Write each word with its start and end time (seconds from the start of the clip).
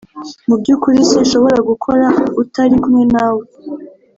mubyukuri 0.47 0.97
sinshobora 1.09 1.59
gukora 1.69 2.05
utari 2.41 2.75
kumwe 2.83 3.03
nawe, 3.13 3.43